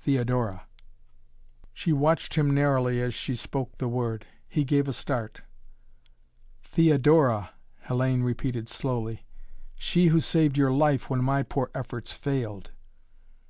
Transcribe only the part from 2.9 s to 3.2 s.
as